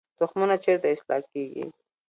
[0.19, 1.65] تخمونه چیرته اصلاح کیږي؟